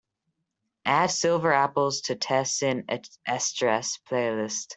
Add 0.87 1.11
silver 1.11 1.53
apples 1.53 2.01
to 2.05 2.15
teh 2.15 2.43
sin 2.43 2.85
estrés 3.29 3.99
playlist. 4.09 4.69